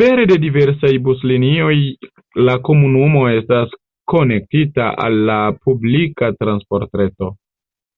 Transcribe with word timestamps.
Pere 0.00 0.26
de 0.30 0.36
diversaj 0.44 0.90
buslinioj 1.08 1.74
la 2.50 2.56
komunumo 2.70 3.26
estas 3.40 3.76
konektita 4.16 4.90
al 5.10 5.22
la 5.34 5.42
publika 5.68 6.34
transportreto. 6.42 7.38